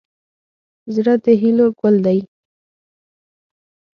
زړه 0.93 1.13
د 1.23 1.25
هیلو 1.41 1.67
ګل 1.79 1.95
دی. 2.05 2.19